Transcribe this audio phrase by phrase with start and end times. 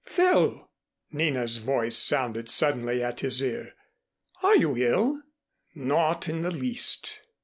[0.03, 0.67] "Phil!"
[1.11, 3.75] Nina's voice sounded suddenly at his ear.
[4.41, 5.21] "Are you ill?"
[5.75, 7.21] "Not in the least."